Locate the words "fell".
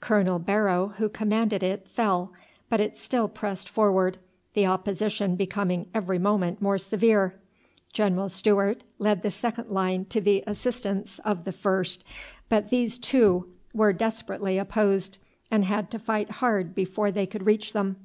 1.86-2.32